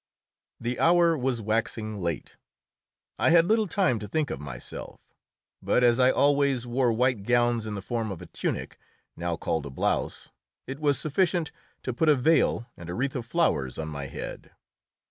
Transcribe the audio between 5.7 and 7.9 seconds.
as I always wore white gowns in the